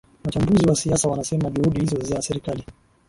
[0.25, 2.63] wachambuzi wa siasa wanasema juhudi hizo za serikali